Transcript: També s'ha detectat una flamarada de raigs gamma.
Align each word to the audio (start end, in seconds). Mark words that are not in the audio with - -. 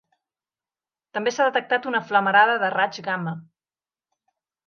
També 1.17 1.33
s'ha 1.35 1.45
detectat 1.49 1.85
una 1.91 2.01
flamarada 2.09 2.57
de 2.65 2.71
raigs 2.77 3.03
gamma. 3.09 3.37